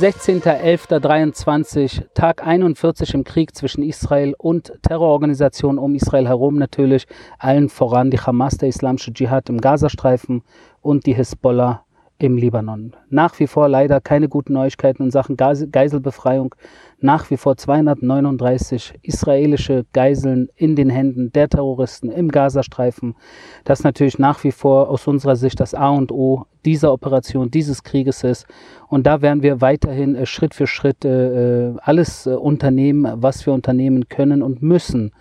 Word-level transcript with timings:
16.11.23, 0.00 2.06
Tag 2.14 2.42
41 2.42 3.12
im 3.12 3.22
Krieg 3.22 3.54
zwischen 3.54 3.82
Israel 3.82 4.34
und 4.38 4.72
Terrororganisationen 4.80 5.78
um 5.78 5.94
Israel 5.94 6.26
herum. 6.26 6.56
Natürlich, 6.56 7.06
allen 7.38 7.68
voran 7.68 8.10
die 8.10 8.18
Hamas, 8.18 8.56
der 8.56 8.70
islamische 8.70 9.12
Dschihad 9.12 9.50
im 9.50 9.60
Gazastreifen 9.60 10.42
und 10.80 11.04
die 11.04 11.12
Hisbollah 11.12 11.84
im 12.20 12.36
Libanon. 12.36 12.92
Nach 13.08 13.38
wie 13.40 13.46
vor 13.46 13.68
leider 13.68 14.00
keine 14.00 14.28
guten 14.28 14.52
Neuigkeiten 14.52 15.04
in 15.04 15.10
Sachen 15.10 15.36
Geiselbefreiung. 15.36 16.54
Nach 17.00 17.30
wie 17.30 17.38
vor 17.38 17.56
239 17.56 18.94
israelische 19.02 19.86
Geiseln 19.94 20.50
in 20.54 20.76
den 20.76 20.90
Händen 20.90 21.32
der 21.32 21.48
Terroristen 21.48 22.10
im 22.10 22.28
Gazastreifen. 22.28 23.16
Das 23.64 23.84
natürlich 23.84 24.18
nach 24.18 24.44
wie 24.44 24.52
vor 24.52 24.90
aus 24.90 25.06
unserer 25.06 25.34
Sicht 25.34 25.60
das 25.60 25.74
A 25.74 25.88
und 25.88 26.12
O 26.12 26.44
dieser 26.66 26.92
Operation, 26.92 27.50
dieses 27.50 27.82
Krieges 27.82 28.22
ist. 28.22 28.46
Und 28.88 29.06
da 29.06 29.22
werden 29.22 29.42
wir 29.42 29.62
weiterhin 29.62 30.14
äh, 30.14 30.26
Schritt 30.26 30.54
für 30.54 30.66
Schritt 30.66 31.06
äh, 31.06 31.68
äh 31.68 31.74
alles 31.80 32.26
unternehmen, 32.26 33.10
was 33.16 33.46
wir 33.46 33.54
unternehmen 33.54 34.08
können 34.08 34.42
und 34.42 34.62
müssen 34.62 35.12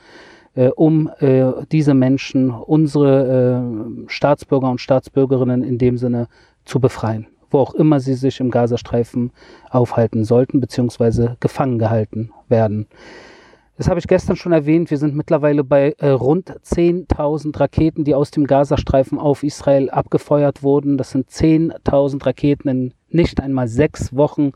um 0.76 1.10
äh, 1.20 1.46
diese 1.72 1.94
Menschen, 1.94 2.50
unsere 2.50 3.64
äh, 3.64 4.10
Staatsbürger 4.10 4.70
und 4.70 4.82
Staatsbürgerinnen 4.82 5.64
in 5.64 5.78
dem 5.78 5.98
Sinne 5.98 6.28
zu 6.70 6.80
befreien, 6.80 7.28
wo 7.50 7.60
auch 7.60 7.74
immer 7.74 8.00
sie 8.00 8.14
sich 8.14 8.40
im 8.40 8.52
Gazastreifen 8.52 9.32
aufhalten 9.70 10.24
sollten, 10.24 10.62
beziehungsweise 10.62 11.36
gefangen 11.40 11.80
gehalten 11.80 12.32
werden. 12.48 12.88
Das 13.80 13.88
habe 13.88 14.00
ich 14.00 14.08
gestern 14.08 14.36
schon 14.36 14.52
erwähnt. 14.52 14.92
Wir 14.92 14.98
sind 14.98 15.16
mittlerweile 15.16 15.64
bei 15.64 15.96
äh, 16.00 16.10
rund 16.10 16.52
10.000 16.52 17.58
Raketen, 17.58 18.04
die 18.04 18.14
aus 18.14 18.30
dem 18.30 18.46
Gazastreifen 18.46 19.18
auf 19.18 19.42
Israel 19.42 19.90
abgefeuert 19.90 20.64
wurden. 20.64 20.98
Das 20.98 21.12
sind 21.12 21.30
10.000 21.30 22.26
Raketen 22.26 22.68
in 22.68 22.94
nicht 23.14 23.42
einmal 23.42 23.68
sechs 23.68 24.16
Wochen. 24.16 24.52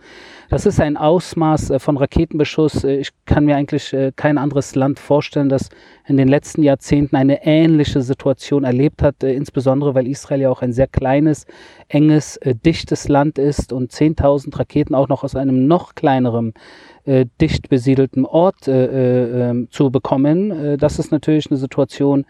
Das 0.49 0.65
ist 0.65 0.79
ein 0.79 0.97
Ausmaß 0.97 1.71
äh, 1.71 1.79
von 1.79 1.97
Raketenbeschuss. 1.97 2.83
Äh, 2.83 2.97
ich 2.97 3.09
kann 3.25 3.45
mir 3.45 3.55
eigentlich 3.55 3.93
äh, 3.93 4.11
kein 4.15 4.37
anderes 4.37 4.75
Land 4.75 4.99
vorstellen, 4.99 5.49
das 5.49 5.69
in 6.05 6.17
den 6.17 6.27
letzten 6.27 6.63
Jahrzehnten 6.63 7.15
eine 7.15 7.45
ähnliche 7.45 8.01
Situation 8.01 8.63
erlebt 8.63 9.01
hat, 9.01 9.23
insbesondere 9.23 9.95
weil 9.95 10.07
Israel 10.07 10.41
ja 10.41 10.49
auch 10.49 10.61
ein 10.61 10.73
sehr 10.73 10.87
kleines, 10.87 11.45
enges, 11.87 12.39
dichtes 12.65 13.07
Land 13.07 13.37
ist 13.37 13.71
und 13.71 13.91
10.000 13.91 14.57
Raketen 14.59 14.95
auch 14.95 15.07
noch 15.07 15.23
aus 15.23 15.35
einem 15.35 15.65
noch 15.67 15.95
kleineren 15.95 16.53
dicht 17.05 17.67
besiedelten 17.67 18.25
Ort 18.25 18.67
äh, 18.69 19.51
äh, 19.51 19.67
zu 19.69 19.91
bekommen. 19.91 20.77
Das 20.77 20.99
ist 20.99 21.11
natürlich 21.11 21.51
eine 21.51 21.57
Situation, 21.57 22.25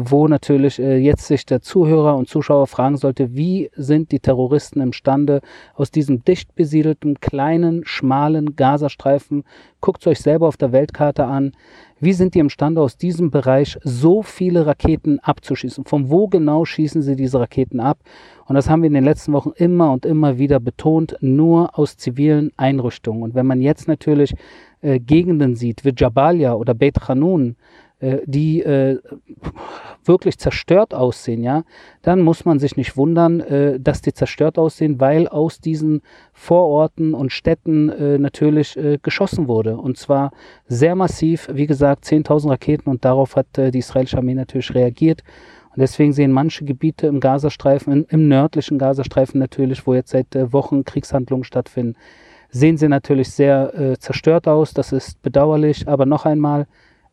wo 0.00 0.28
natürlich 0.28 0.78
äh, 0.78 0.96
jetzt 0.96 1.26
sich 1.26 1.44
der 1.44 1.60
Zuhörer 1.60 2.16
und 2.16 2.28
Zuschauer 2.28 2.68
fragen 2.68 2.96
sollte, 2.96 3.34
wie 3.34 3.68
sind 3.74 4.12
die 4.12 4.20
Terroristen 4.20 4.80
imstande, 4.80 5.40
aus 5.74 5.90
diesem 5.90 6.24
dicht 6.24 6.54
besiedelten, 6.54 7.18
kleinen, 7.18 7.84
schmalen 7.84 8.54
Gazastreifen, 8.54 9.42
guckt 9.80 10.06
euch 10.06 10.20
selber 10.20 10.46
auf 10.46 10.56
der 10.56 10.70
Weltkarte 10.70 11.24
an, 11.24 11.50
wie 11.98 12.12
sind 12.12 12.36
die 12.36 12.38
imstande, 12.38 12.80
aus 12.80 12.96
diesem 12.96 13.32
Bereich 13.32 13.76
so 13.82 14.22
viele 14.22 14.66
Raketen 14.66 15.18
abzuschießen? 15.18 15.84
Von 15.84 16.10
wo 16.10 16.28
genau 16.28 16.64
schießen 16.64 17.02
sie 17.02 17.16
diese 17.16 17.40
Raketen 17.40 17.80
ab? 17.80 17.98
Und 18.46 18.54
das 18.54 18.70
haben 18.70 18.82
wir 18.82 18.86
in 18.86 18.94
den 18.94 19.04
letzten 19.04 19.32
Wochen 19.32 19.50
immer 19.56 19.90
und 19.90 20.06
immer 20.06 20.38
wieder 20.38 20.60
betont, 20.60 21.16
nur 21.20 21.76
aus 21.76 21.96
zivilen 21.96 22.52
Einrichtungen. 22.56 23.24
Und 23.24 23.34
wenn 23.34 23.46
man 23.46 23.60
jetzt 23.60 23.88
natürlich 23.88 24.32
äh, 24.80 25.00
Gegenden 25.00 25.56
sieht, 25.56 25.84
wie 25.84 25.92
Jabalia 25.96 26.54
oder 26.54 26.72
Beit 26.72 27.08
Hanun, 27.08 27.56
äh, 28.00 28.18
die 28.26 28.60
äh, 28.62 29.00
wirklich 30.08 30.38
zerstört 30.38 30.94
aussehen, 30.94 31.42
ja, 31.42 31.64
dann 32.02 32.22
muss 32.22 32.44
man 32.44 32.58
sich 32.58 32.76
nicht 32.76 32.96
wundern, 32.96 33.40
äh, 33.40 33.78
dass 33.78 34.00
die 34.00 34.12
zerstört 34.12 34.58
aussehen, 34.58 35.00
weil 35.00 35.28
aus 35.28 35.60
diesen 35.60 36.02
Vororten 36.32 37.14
und 37.14 37.32
Städten 37.32 37.90
äh, 37.90 38.18
natürlich 38.18 38.76
äh, 38.76 38.98
geschossen 39.02 39.46
wurde. 39.46 39.76
Und 39.76 39.98
zwar 39.98 40.32
sehr 40.66 40.94
massiv, 40.94 41.48
wie 41.52 41.66
gesagt, 41.66 42.04
10.000 42.04 42.50
Raketen 42.50 42.90
und 42.90 43.04
darauf 43.04 43.36
hat 43.36 43.58
äh, 43.58 43.70
die 43.70 43.78
israelische 43.78 44.16
Armee 44.18 44.34
natürlich 44.34 44.74
reagiert. 44.74 45.22
Und 45.70 45.80
deswegen 45.80 46.12
sehen 46.12 46.32
manche 46.32 46.64
Gebiete 46.64 47.06
im 47.06 47.20
Gazastreifen, 47.20 47.92
in, 47.92 48.04
im 48.08 48.28
nördlichen 48.28 48.78
Gazastreifen 48.78 49.38
natürlich, 49.38 49.86
wo 49.86 49.94
jetzt 49.94 50.10
seit 50.10 50.34
äh, 50.34 50.52
Wochen 50.52 50.84
Kriegshandlungen 50.84 51.44
stattfinden, 51.44 51.96
sehen 52.50 52.76
sie 52.76 52.88
natürlich 52.88 53.30
sehr 53.30 53.74
äh, 53.78 53.98
zerstört 53.98 54.48
aus. 54.48 54.72
Das 54.72 54.92
ist 54.92 55.20
bedauerlich, 55.22 55.86
aber 55.86 56.06
noch 56.06 56.24
einmal, 56.24 56.66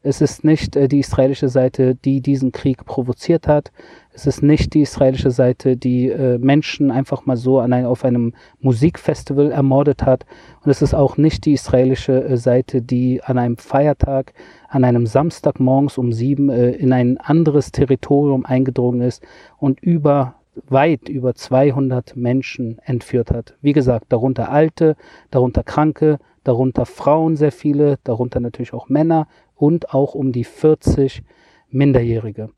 es 0.05 0.21
ist 0.21 0.43
nicht 0.43 0.75
äh, 0.75 0.87
die 0.87 0.99
israelische 0.99 1.49
Seite, 1.49 1.95
die 1.95 2.21
diesen 2.21 2.51
Krieg 2.51 2.85
provoziert 2.85 3.47
hat. 3.47 3.71
Es 4.13 4.27
ist 4.27 4.43
nicht 4.43 4.75
die 4.75 4.81
israelische 4.81 5.31
Seite, 5.31 5.77
die 5.77 6.09
äh, 6.09 6.37
Menschen 6.37 6.91
einfach 6.91 7.25
mal 7.25 7.35
so 7.35 7.57
ein, 7.57 7.73
auf 7.85 8.05
einem 8.05 8.33
Musikfestival 8.59 9.51
ermordet 9.51 10.03
hat. 10.03 10.27
Und 10.63 10.69
es 10.69 10.83
ist 10.83 10.93
auch 10.93 11.17
nicht 11.17 11.45
die 11.45 11.53
israelische 11.53 12.23
äh, 12.23 12.37
Seite, 12.37 12.83
die 12.83 13.23
an 13.23 13.39
einem 13.39 13.57
Feiertag, 13.57 14.33
an 14.69 14.83
einem 14.83 15.07
Samstag 15.07 15.59
morgens 15.59 15.97
um 15.97 16.13
sieben 16.13 16.49
in 16.49 16.91
ein 16.91 17.17
anderes 17.17 17.71
Territorium 17.71 18.45
eingedrungen 18.45 19.01
ist 19.01 19.23
und 19.57 19.79
über 19.79 20.35
weit 20.67 21.09
über 21.09 21.33
200 21.33 22.15
Menschen 22.15 22.79
entführt 22.83 23.31
hat. 23.31 23.55
Wie 23.61 23.73
gesagt, 23.73 24.07
darunter 24.09 24.51
Alte, 24.51 24.95
darunter 25.31 25.63
Kranke, 25.63 26.19
darunter 26.43 26.85
Frauen 26.85 27.35
sehr 27.35 27.51
viele, 27.51 27.97
darunter 28.03 28.39
natürlich 28.39 28.73
auch 28.73 28.89
Männer, 28.89 29.27
und 29.55 29.93
auch 29.93 30.15
um 30.15 30.31
die 30.31 30.43
40 30.43 31.23
Minderjährige. 31.69 32.49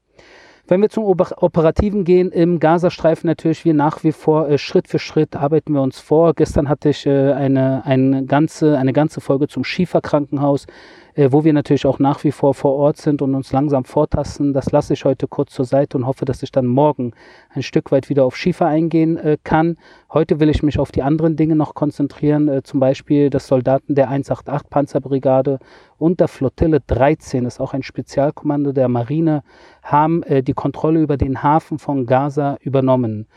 Wenn 0.70 0.82
wir 0.82 0.90
zum 0.90 1.06
Operativen 1.06 2.04
gehen, 2.04 2.30
im 2.30 2.60
Gazastreifen 2.60 3.28
natürlich 3.28 3.64
wir 3.64 3.74
nach 3.74 4.04
wie 4.04 4.12
vor 4.12 4.50
äh, 4.50 4.58
Schritt 4.58 4.90
für 4.90 5.00
Schritt 5.00 5.34
arbeiten 5.38 5.72
wir 5.74 5.82
uns 5.82 6.02
vor. 6.02 6.34
Gestern 6.34 6.68
hatte 6.68 6.90
ich 6.90 7.06
äh, 7.06 7.32
eine, 7.32 7.86
eine, 7.86 8.26
ganze, 8.26 8.78
eine 8.78 8.92
ganze 8.92 9.22
Folge 9.22 9.48
zum 9.48 9.64
Schieferkrankenhaus 9.64 10.68
äh, 11.18 11.32
wo 11.32 11.44
wir 11.44 11.52
natürlich 11.52 11.86
auch 11.86 12.00
nach 12.00 12.24
wie 12.24 12.32
vor 12.32 12.54
vor 12.54 12.76
Ort 12.76 12.98
sind 12.98 13.22
und 13.22 13.34
uns 13.34 13.52
langsam 13.52 13.84
vortasten. 13.84 14.54
Das 14.54 14.72
lasse 14.72 14.94
ich 14.94 15.04
heute 15.04 15.28
kurz 15.28 15.52
zur 15.52 15.66
Seite 15.66 15.98
und 15.98 16.06
hoffe, 16.06 16.26
dass 16.26 16.44
ich 16.44 16.52
dann 16.52 16.68
morgen 16.68 17.14
ein 17.50 17.64
Stück 17.64 17.92
weit 17.92 18.08
wieder 18.10 18.24
auf 18.24 18.38
Schiefer 18.38 18.68
eingehen 18.68 19.18
äh, 19.18 19.38
kann. 19.44 19.78
Heute 20.14 20.40
will 20.40 20.50
ich 20.50 20.62
mich 20.62 20.78
auf 20.78 20.92
die 20.92 21.02
anderen 21.02 21.36
Dinge 21.36 21.56
noch 21.56 21.74
konzentrieren, 21.74 22.48
äh, 22.48 22.62
zum 22.62 22.80
Beispiel 22.80 23.32
das 23.32 23.48
Soldaten 23.48 23.96
der 23.96 24.10
188 24.10 24.70
Panzerbrigade 24.70 25.58
und 25.98 26.20
der 26.20 26.28
Flottille 26.28 26.82
13, 26.86 27.44
das 27.44 27.56
ist 27.56 27.60
auch 27.60 27.74
ein 27.74 27.84
Spezialkommando 27.84 28.72
der 28.72 28.88
Marine, 28.88 29.42
haben 29.82 30.22
äh, 30.24 30.44
die 30.44 30.54
Kontrolle 30.54 31.02
über 31.02 31.18
den 31.18 31.42
Hafen 31.42 31.80
von 31.80 32.06
Gaza 32.06 32.58
übernommen. 32.62 33.28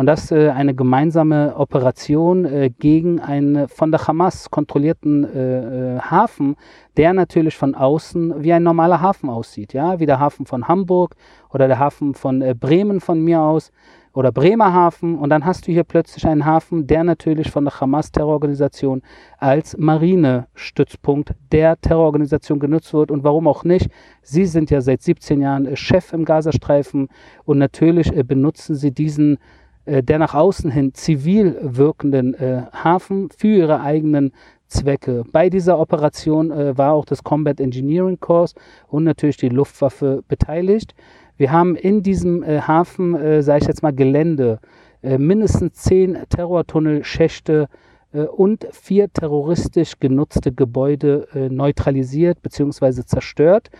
Und 0.00 0.06
das 0.06 0.30
äh, 0.30 0.48
eine 0.48 0.74
gemeinsame 0.74 1.54
Operation 1.56 2.46
äh, 2.46 2.70
gegen 2.70 3.20
einen 3.20 3.68
von 3.68 3.90
der 3.90 4.06
Hamas 4.06 4.50
kontrollierten 4.50 5.24
äh, 5.24 5.96
äh, 5.96 6.00
Hafen, 6.00 6.56
der 6.96 7.12
natürlich 7.12 7.54
von 7.54 7.74
außen 7.74 8.42
wie 8.42 8.54
ein 8.54 8.62
normaler 8.62 9.02
Hafen 9.02 9.28
aussieht, 9.28 9.74
ja, 9.74 10.00
wie 10.00 10.06
der 10.06 10.18
Hafen 10.18 10.46
von 10.46 10.68
Hamburg 10.68 11.16
oder 11.50 11.68
der 11.68 11.78
Hafen 11.78 12.14
von 12.14 12.40
äh, 12.40 12.54
Bremen 12.58 13.00
von 13.00 13.20
mir 13.20 13.42
aus 13.42 13.72
oder 14.14 14.32
Bremerhaven 14.32 15.18
und 15.18 15.28
dann 15.28 15.44
hast 15.44 15.68
du 15.68 15.72
hier 15.72 15.84
plötzlich 15.84 16.26
einen 16.26 16.46
Hafen, 16.46 16.86
der 16.86 17.04
natürlich 17.04 17.50
von 17.50 17.66
der 17.66 17.78
Hamas-Terrororganisation 17.78 19.02
als 19.36 19.76
Marinestützpunkt 19.76 21.34
der 21.52 21.78
Terrororganisation 21.78 22.58
genutzt 22.58 22.94
wird. 22.94 23.10
Und 23.10 23.22
warum 23.22 23.46
auch 23.46 23.64
nicht. 23.64 23.90
Sie 24.22 24.46
sind 24.46 24.70
ja 24.70 24.80
seit 24.80 25.02
17 25.02 25.42
Jahren 25.42 25.66
äh, 25.66 25.76
Chef 25.76 26.14
im 26.14 26.24
Gazastreifen 26.24 27.08
und 27.44 27.58
natürlich 27.58 28.10
benutzen 28.26 28.74
sie 28.74 28.92
diesen 28.92 29.36
der 29.86 30.18
nach 30.18 30.34
außen 30.34 30.70
hin 30.70 30.94
zivil 30.94 31.56
wirkenden 31.62 32.34
äh, 32.34 32.62
Hafen 32.72 33.28
für 33.36 33.48
ihre 33.48 33.80
eigenen 33.80 34.32
Zwecke. 34.70 35.24
Bei 35.32 35.50
dieser 35.50 35.78
Operation 35.78 36.50
äh, 36.50 36.78
war 36.78 36.92
auch 36.92 37.04
das 37.04 37.24
Combat 37.24 37.60
Engineering 37.60 38.20
Corps 38.20 38.54
und 38.88 39.04
natürlich 39.04 39.36
die 39.36 39.48
Luftwaffe 39.48 40.22
beteiligt. 40.28 40.94
Wir 41.36 41.50
haben 41.50 41.74
in 41.74 42.02
diesem 42.02 42.42
äh, 42.42 42.60
Hafen, 42.60 43.14
äh, 43.16 43.42
sage 43.42 43.62
ich 43.62 43.68
jetzt 43.68 43.82
mal, 43.82 43.92
Gelände, 43.92 44.60
äh, 45.02 45.18
mindestens 45.18 45.74
zehn 45.74 46.18
Terrortunnelschächte 46.28 47.68
äh, 48.12 48.22
und 48.22 48.66
vier 48.70 49.12
terroristisch 49.12 49.98
genutzte 49.98 50.52
Gebäude 50.52 51.26
äh, 51.34 51.48
neutralisiert 51.48 52.40
bzw. 52.42 53.04
zerstört. 53.04 53.70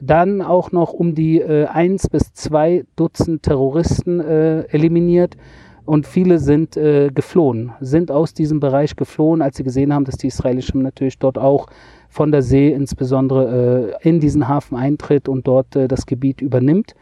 Dann 0.00 0.40
auch 0.42 0.72
noch 0.72 0.92
um 0.92 1.14
die 1.14 1.40
äh, 1.40 1.66
eins 1.66 2.08
bis 2.08 2.32
zwei 2.32 2.84
Dutzend 2.96 3.42
Terroristen 3.42 4.20
äh, 4.20 4.62
eliminiert 4.68 5.36
und 5.84 6.06
viele 6.06 6.38
sind 6.38 6.76
äh, 6.76 7.10
geflohen, 7.12 7.72
sind 7.80 8.10
aus 8.10 8.32
diesem 8.32 8.60
Bereich 8.60 8.96
geflohen, 8.96 9.42
als 9.42 9.56
sie 9.56 9.64
gesehen 9.64 9.92
haben, 9.92 10.04
dass 10.04 10.16
die 10.16 10.28
israelischen 10.28 10.82
natürlich 10.82 11.18
dort 11.18 11.36
auch 11.36 11.66
von 12.08 12.32
der 12.32 12.42
See 12.42 12.70
insbesondere 12.70 13.96
äh, 14.02 14.08
in 14.08 14.20
diesen 14.20 14.48
Hafen 14.48 14.76
eintritt 14.76 15.28
und 15.28 15.46
dort 15.46 15.76
äh, 15.76 15.88
das 15.88 16.06
Gebiet 16.06 16.40
übernimmt 16.40 16.94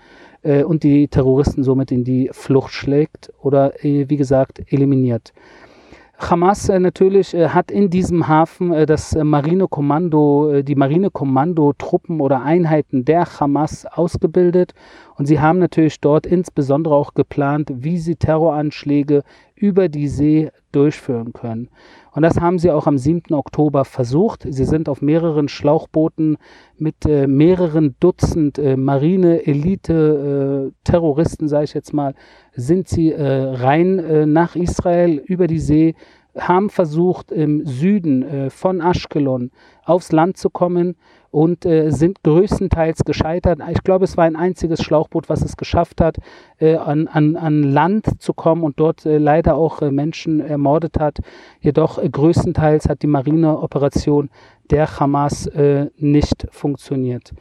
äh, 0.42 0.62
und 0.62 0.82
die 0.82 1.08
Terroristen 1.08 1.62
somit 1.64 1.92
in 1.92 2.04
die 2.04 2.30
Flucht 2.32 2.72
schlägt 2.72 3.32
oder 3.42 3.84
äh, 3.84 4.08
wie 4.08 4.16
gesagt 4.16 4.60
eliminiert. 4.72 5.32
Hamas 6.18 6.68
äh, 6.68 6.80
natürlich 6.80 7.32
äh, 7.32 7.50
hat 7.50 7.70
in 7.70 7.90
diesem 7.90 8.26
Hafen 8.26 8.72
äh, 8.72 8.86
das 8.86 9.14
Marinekommando, 9.14 10.62
die 10.62 10.74
Marinekommando-Truppen 10.74 12.20
oder 12.20 12.42
Einheiten 12.42 13.04
der 13.04 13.24
Hamas 13.38 13.86
ausgebildet 13.86 14.74
und 15.18 15.26
sie 15.26 15.38
haben 15.40 15.58
natürlich 15.58 16.00
dort 16.00 16.24
insbesondere 16.26 16.94
auch 16.94 17.12
geplant, 17.12 17.72
wie 17.74 17.98
sie 17.98 18.14
Terroranschläge 18.14 19.24
über 19.56 19.88
die 19.88 20.06
See 20.06 20.52
durchführen 20.70 21.32
können. 21.32 21.70
Und 22.12 22.22
das 22.22 22.40
haben 22.40 22.60
sie 22.60 22.70
auch 22.70 22.86
am 22.86 22.98
7. 22.98 23.34
Oktober 23.34 23.84
versucht. 23.84 24.46
Sie 24.48 24.64
sind 24.64 24.88
auf 24.88 25.02
mehreren 25.02 25.48
Schlauchbooten 25.48 26.36
mit 26.76 27.04
äh, 27.04 27.26
mehreren 27.26 27.96
Dutzend 27.98 28.60
äh, 28.60 28.76
Marine-Elite-Terroristen, 28.76 31.46
äh, 31.46 31.48
sage 31.48 31.64
ich 31.64 31.74
jetzt 31.74 31.92
mal, 31.92 32.14
sind 32.54 32.86
sie 32.88 33.10
äh, 33.10 33.26
rein 33.26 33.98
äh, 33.98 34.24
nach 34.24 34.54
Israel 34.54 35.20
über 35.26 35.48
die 35.48 35.58
See, 35.58 35.96
haben 36.36 36.68
versucht, 36.70 37.32
im 37.32 37.66
Süden 37.66 38.22
äh, 38.22 38.50
von 38.50 38.80
Ashkelon 38.80 39.50
aufs 39.84 40.12
Land 40.12 40.36
zu 40.36 40.50
kommen 40.50 40.94
und 41.30 41.66
äh, 41.66 41.90
sind 41.90 42.22
größtenteils 42.22 43.04
gescheitert. 43.04 43.60
Ich 43.70 43.82
glaube, 43.82 44.04
es 44.04 44.16
war 44.16 44.24
ein 44.24 44.36
einziges 44.36 44.82
Schlauchboot, 44.82 45.28
was 45.28 45.42
es 45.42 45.56
geschafft 45.56 46.00
hat, 46.00 46.18
äh, 46.58 46.76
an, 46.76 47.08
an, 47.08 47.36
an 47.36 47.62
Land 47.62 48.20
zu 48.20 48.32
kommen 48.32 48.62
und 48.62 48.80
dort 48.80 49.04
äh, 49.04 49.18
leider 49.18 49.56
auch 49.56 49.82
äh, 49.82 49.90
Menschen 49.90 50.40
ermordet 50.40 50.98
hat. 50.98 51.18
Jedoch 51.60 51.98
äh, 51.98 52.08
größtenteils 52.08 52.88
hat 52.88 53.02
die 53.02 53.06
Marineoperation 53.06 54.30
der 54.70 54.98
Hamas 54.98 55.46
äh, 55.46 55.86
nicht 55.96 56.46
funktioniert. 56.50 57.32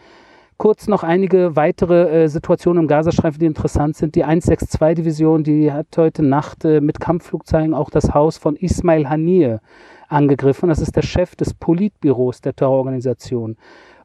Kurz 0.58 0.88
noch 0.88 1.04
einige 1.04 1.56
weitere 1.56 2.24
äh, 2.24 2.28
Situationen 2.28 2.84
im 2.84 2.88
Gazastreifen, 2.88 3.40
die 3.40 3.46
interessant 3.46 3.96
sind. 3.96 4.16
Die 4.16 4.26
162-Division, 4.26 5.44
die 5.44 5.72
hat 5.72 5.88
heute 5.98 6.24
Nacht 6.24 6.66
äh, 6.66 6.82
mit 6.82 7.00
Kampfflugzeugen 7.00 7.76
auch 7.76 7.92
das 7.92 8.16
Haus 8.16 8.38
von 8.38 8.56
Ismail 8.56 9.08
Haniyeh 9.08 9.60
angegriffen. 10.08 10.70
Das 10.70 10.80
ist 10.80 10.96
der 10.96 11.04
Chef 11.04 11.36
des 11.36 11.54
Politbüros 11.54 12.42
der 12.42 12.56
Terrororganisation. 12.56 13.56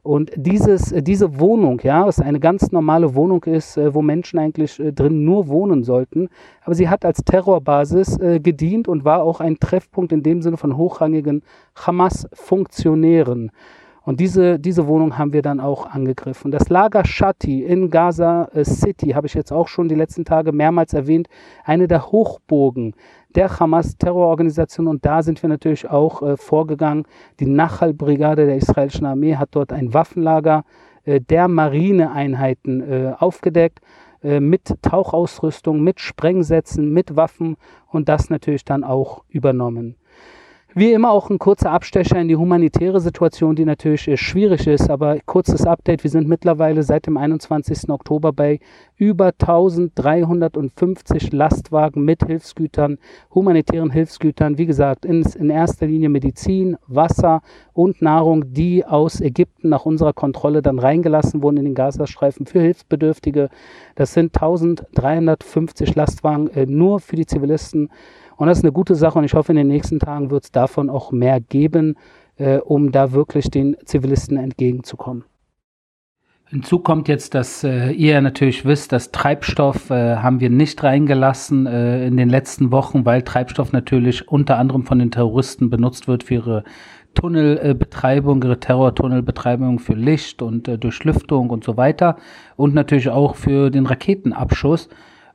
Und 0.03 0.31
dieses, 0.35 0.91
äh, 0.91 1.01
diese 1.01 1.39
Wohnung, 1.39 1.79
ja, 1.81 2.05
was 2.05 2.19
eine 2.19 2.39
ganz 2.39 2.71
normale 2.71 3.15
Wohnung 3.15 3.45
ist, 3.45 3.77
äh, 3.77 3.95
wo 3.95 4.01
Menschen 4.01 4.37
eigentlich 4.37 4.79
äh, 4.79 4.91
drin 4.91 5.23
nur 5.23 5.47
wohnen 5.47 5.83
sollten, 5.83 6.27
aber 6.65 6.75
sie 6.75 6.89
hat 6.89 7.05
als 7.05 7.23
Terrorbasis 7.23 8.19
gedient 8.19 8.87
und 8.87 9.05
war 9.05 9.23
auch 9.23 9.39
ein 9.39 9.59
Treffpunkt 9.59 10.11
in 10.11 10.21
dem 10.21 10.41
Sinne 10.41 10.57
von 10.57 10.77
hochrangigen 10.77 11.41
Hamas-Funktionären. 11.75 13.51
Und 14.05 14.19
diese, 14.19 14.59
diese 14.59 14.87
Wohnung 14.87 15.17
haben 15.17 15.31
wir 15.31 15.41
dann 15.41 15.59
auch 15.61 15.85
angegriffen. 15.85 16.51
Das 16.51 16.69
Lager 16.69 17.05
Shati 17.05 17.63
in 17.63 17.89
Gaza 17.89 18.49
City 18.63 19.11
habe 19.11 19.27
ich 19.27 19.33
jetzt 19.33 19.53
auch 19.53 19.69
schon 19.69 19.87
die 19.87 19.95
letzten 19.95 20.25
Tage 20.25 20.51
mehrmals 20.51 20.93
erwähnt. 20.93 21.29
Eine 21.63 21.87
der 21.87 22.11
Hochburgen 22.11 22.95
der 23.35 23.59
Hamas-Terrororganisation. 23.59 24.87
Und 24.87 25.05
da 25.05 25.23
sind 25.23 25.41
wir 25.41 25.49
natürlich 25.49 25.89
auch 25.89 26.21
äh, 26.21 26.37
vorgegangen. 26.37 27.05
Die 27.39 27.45
Nachal-Brigade 27.45 28.45
der 28.45 28.57
israelischen 28.57 29.05
Armee 29.05 29.35
hat 29.35 29.49
dort 29.51 29.71
ein 29.71 29.93
Waffenlager 29.93 30.63
äh, 31.05 31.19
der 31.19 31.47
Marineeinheiten 31.47 32.81
äh, 32.81 33.13
aufgedeckt 33.17 33.79
äh, 34.21 34.39
mit 34.39 34.73
Tauchausrüstung, 34.81 35.81
mit 35.81 35.99
Sprengsätzen, 35.99 36.91
mit 36.91 37.15
Waffen 37.15 37.57
und 37.87 38.09
das 38.09 38.29
natürlich 38.29 38.65
dann 38.65 38.83
auch 38.83 39.23
übernommen. 39.29 39.95
Wie 40.75 40.91
immer 40.91 41.11
auch 41.11 41.29
ein 41.29 41.37
kurzer 41.37 41.69
Abstecher 41.69 42.19
in 42.19 42.27
die 42.27 42.35
humanitäre 42.35 42.99
Situation, 42.99 43.55
die 43.55 43.63
natürlich 43.63 44.09
schwierig 44.19 44.65
ist, 44.65 44.89
aber 44.89 45.19
kurzes 45.23 45.67
Update. 45.67 46.03
Wir 46.03 46.09
sind 46.09 46.27
mittlerweile 46.27 46.81
seit 46.81 47.05
dem 47.05 47.15
21. 47.15 47.91
Oktober 47.91 48.33
bei 48.33 48.59
über 48.95 49.33
1350 49.39 51.31
Lastwagen 51.31 52.03
mit 52.03 52.25
Hilfsgütern, 52.25 52.97
humanitären 53.35 53.91
Hilfsgütern. 53.91 54.57
Wie 54.57 54.65
gesagt, 54.65 55.05
in, 55.05 55.21
in 55.21 55.51
erster 55.51 55.85
Linie 55.85 56.09
Medizin, 56.09 56.75
Wasser 56.87 57.43
und 57.73 58.01
Nahrung, 58.01 58.51
die 58.51 58.83
aus 58.83 59.21
Ägypten 59.21 59.69
nach 59.69 59.85
unserer 59.85 60.13
Kontrolle 60.13 60.63
dann 60.63 60.79
reingelassen 60.79 61.43
wurden 61.43 61.57
in 61.57 61.65
den 61.65 61.75
Gazastreifen 61.75 62.47
für 62.47 62.61
Hilfsbedürftige. 62.61 63.49
Das 63.93 64.15
sind 64.15 64.35
1350 64.35 65.93
Lastwagen 65.93 66.49
äh, 66.49 66.65
nur 66.65 66.99
für 66.99 67.15
die 67.15 67.27
Zivilisten. 67.27 67.91
Und 68.37 68.47
das 68.47 68.59
ist 68.59 68.63
eine 68.63 68.71
gute 68.71 68.95
Sache 68.95 69.19
und 69.19 69.25
ich 69.25 69.33
hoffe, 69.33 69.51
in 69.51 69.57
den 69.57 69.67
nächsten 69.67 69.99
Tagen 69.99 70.31
wird 70.31 70.45
es 70.45 70.51
davon 70.51 70.89
auch 70.89 71.11
mehr 71.11 71.39
geben, 71.39 71.95
äh, 72.37 72.57
um 72.57 72.91
da 72.91 73.11
wirklich 73.11 73.49
den 73.49 73.75
Zivilisten 73.85 74.37
entgegenzukommen. 74.37 75.25
Hinzu 76.53 76.77
kommt 76.77 77.07
jetzt, 77.07 77.33
dass 77.33 77.63
äh, 77.63 77.89
ihr 77.91 78.21
natürlich 78.21 78.63
wisst, 78.63 78.91
dass 78.91 79.11
Treibstoff 79.11 79.89
äh, 79.89 80.17
haben 80.17 80.39
wir 80.39 80.51
nicht 80.51 80.83
reingelassen 80.83 81.65
äh, 81.65 82.05
in 82.05 82.15
den 82.15 82.29
letzten 82.29 82.71
Wochen, 82.71 83.05
weil 83.05 83.23
Treibstoff 83.23 83.71
natürlich 83.71 84.27
unter 84.27 84.59
anderem 84.59 84.83
von 84.83 84.99
den 84.99 85.09
Terroristen 85.09 85.71
benutzt 85.71 86.07
wird 86.07 86.23
für 86.23 86.35
ihre 86.35 86.63
Tunnelbetreibung, 87.15 88.43
ihre 88.43 88.59
Terrortunnelbetreibung 88.59 89.79
für 89.79 89.93
Licht 89.93 90.43
und 90.43 90.67
äh, 90.67 90.77
Durchlüftung 90.77 91.49
und 91.49 91.63
so 91.63 91.75
weiter 91.75 92.17
und 92.55 92.75
natürlich 92.75 93.09
auch 93.09 93.35
für 93.35 93.71
den 93.71 93.87
Raketenabschuss. 93.87 94.89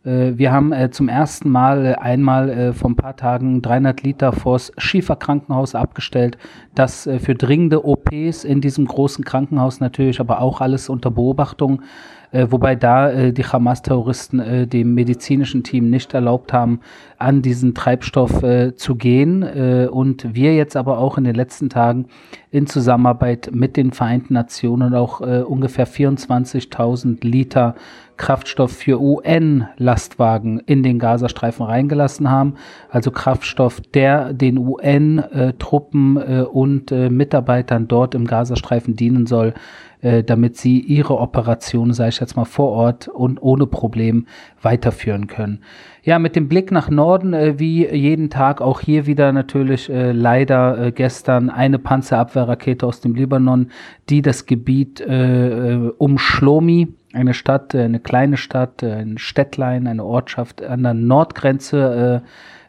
Äh, 0.04 0.32
wir 0.36 0.52
haben 0.52 0.72
äh, 0.72 0.90
zum 0.90 1.08
ersten 1.08 1.50
Mal 1.50 1.86
äh, 1.86 1.94
einmal 1.94 2.72
vor 2.72 2.90
ein 2.90 2.96
paar 2.96 3.16
Tagen 3.16 3.62
300 3.62 4.02
Liter 4.02 4.32
vors 4.32 4.72
Schieferkrankenhaus 4.78 5.74
abgestellt. 5.74 6.38
Das 6.74 7.08
für 7.20 7.34
dringende 7.34 7.84
OPs 7.84 8.44
in 8.44 8.60
diesem 8.60 8.86
großen 8.86 9.24
Krankenhaus 9.24 9.80
natürlich, 9.80 10.20
aber 10.20 10.40
auch 10.40 10.60
alles 10.60 10.88
unter 10.88 11.10
Beobachtung 11.10 11.82
wobei 12.30 12.76
da 12.76 13.30
die 13.30 13.42
Hamas-Terroristen 13.42 14.68
dem 14.68 14.92
medizinischen 14.92 15.62
Team 15.62 15.88
nicht 15.88 16.12
erlaubt 16.12 16.52
haben, 16.52 16.80
an 17.18 17.42
diesen 17.42 17.74
Treibstoff 17.74 18.42
äh, 18.42 18.74
zu 18.76 18.94
gehen. 18.94 19.42
Äh, 19.42 19.88
und 19.90 20.34
wir 20.34 20.54
jetzt 20.54 20.76
aber 20.76 20.98
auch 20.98 21.18
in 21.18 21.24
den 21.24 21.34
letzten 21.34 21.68
Tagen 21.68 22.06
in 22.50 22.66
Zusammenarbeit 22.66 23.50
mit 23.52 23.76
den 23.76 23.92
Vereinten 23.92 24.34
Nationen 24.34 24.94
auch 24.94 25.20
äh, 25.20 25.42
ungefähr 25.42 25.86
24.000 25.86 27.26
Liter 27.26 27.74
Kraftstoff 28.18 28.72
für 28.72 29.00
UN-Lastwagen 29.00 30.60
in 30.66 30.82
den 30.82 30.98
Gazastreifen 30.98 31.64
reingelassen 31.64 32.30
haben. 32.30 32.54
Also 32.90 33.10
Kraftstoff, 33.10 33.80
der 33.80 34.32
den 34.32 34.58
UN-Truppen 34.58 36.16
äh, 36.16 36.42
und 36.42 36.92
äh, 36.92 37.08
Mitarbeitern 37.10 37.88
dort 37.88 38.14
im 38.14 38.26
Gazastreifen 38.26 38.96
dienen 38.96 39.26
soll, 39.26 39.54
äh, 40.00 40.22
damit 40.22 40.56
sie 40.56 40.80
ihre 40.80 41.18
Operation, 41.18 41.92
sage 41.92 42.10
ich 42.10 42.20
jetzt 42.20 42.36
mal, 42.36 42.44
vor 42.44 42.70
Ort 42.70 43.08
und 43.08 43.40
ohne 43.40 43.66
Problem 43.66 44.26
weiterführen 44.62 45.28
können. 45.28 45.60
Ja, 46.08 46.18
mit 46.18 46.36
dem 46.36 46.48
Blick 46.48 46.72
nach 46.72 46.88
Norden, 46.88 47.34
äh, 47.34 47.58
wie 47.58 47.86
jeden 47.86 48.30
Tag, 48.30 48.62
auch 48.62 48.80
hier 48.80 49.04
wieder 49.04 49.30
natürlich 49.30 49.90
äh, 49.90 50.12
leider 50.12 50.86
äh, 50.86 50.90
gestern 50.90 51.50
eine 51.50 51.78
Panzerabwehrrakete 51.78 52.86
aus 52.86 53.02
dem 53.02 53.14
Libanon, 53.14 53.70
die 54.08 54.22
das 54.22 54.46
Gebiet 54.46 55.02
äh, 55.02 55.74
äh, 55.74 55.92
um 55.98 56.16
Schlomi, 56.16 56.88
eine 57.12 57.34
Stadt, 57.34 57.74
eine 57.74 58.00
kleine 58.00 58.38
Stadt, 58.38 58.82
ein 58.82 59.18
Städtlein, 59.18 59.86
eine 59.86 60.02
Ortschaft 60.02 60.64
an 60.64 60.82
der 60.82 60.94
Nordgrenze 60.94 62.22